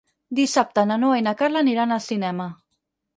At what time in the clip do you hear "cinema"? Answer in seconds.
2.07-2.49